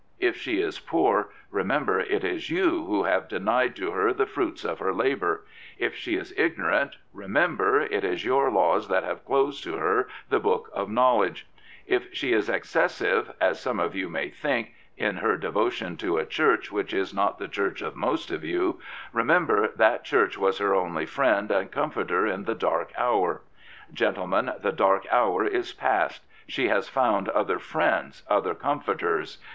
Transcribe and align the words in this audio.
If 0.19 0.35
she 0.35 0.59
is 0.59 0.79
poor, 0.79 1.29
remember 1.51 1.99
it 1.99 2.23
is 2.23 2.49
you 2.49 2.85
who 2.85 3.03
have 3.03 3.27
denied 3.27 3.75
to 3.75 3.91
her 3.91 4.11
the 4.13 4.25
fruits 4.25 4.65
of 4.65 4.79
her 4.79 4.91
labour; 4.95 5.45
if 5.77 5.93
she 5.95 6.15
is 6.15 6.33
ignorant, 6.35 6.95
remember 7.13 7.81
it 7.81 8.03
is 8.03 8.25
your 8.25 8.49
laws 8.49 8.87
that 8.87 9.03
have 9.03 9.23
closed 9.23 9.63
to 9.65 9.75
her 9.77 10.07
the 10.27 10.39
book 10.39 10.71
of 10.73 10.89
knowledge; 10.89 11.45
if 11.85 12.11
she 12.15 12.33
is 12.33 12.49
exces 12.49 12.89
sive, 12.95 13.31
as 13.39 13.59
some 13.59 13.79
of 13.79 13.93
you 13.95 14.09
may 14.09 14.31
think, 14.31 14.73
in 14.97 15.17
her 15.17 15.37
devotion 15.37 15.95
to 15.97 16.17
a 16.17 16.25
Church 16.25 16.71
which 16.71 16.95
is 16.95 17.13
not 17.13 17.37
the 17.37 17.47
Church 17.47 17.83
of 17.83 17.95
most 17.95 18.31
of 18.31 18.43
you, 18.43 18.79
remember 19.13 19.67
that 19.75 20.03
Church 20.03 20.35
was 20.35 20.57
her 20.57 20.73
only 20.73 21.05
friend 21.05 21.51
and 21.51 21.71
com 21.71 21.91
forter 21.91 22.25
in 22.25 22.45
the 22.45 22.55
dark 22.55 22.91
hour. 22.97 23.43
Gentlemen, 23.93 24.51
the 24.63 24.71
dark 24.71 25.05
hour 25.11 25.45
is 25.45 25.73
past. 25.73 26.23
She 26.47 26.69
has 26.69 26.89
found 26.89 27.29
other 27.29 27.59
friends, 27.59 28.23
other 28.27 28.55
comforters. 28.55 29.37